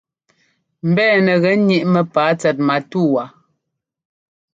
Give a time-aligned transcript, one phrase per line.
[0.89, 3.23] Mbɛ̂nɛ gɛ́ níʼ mɛ́pǎa tsɛt matúwa.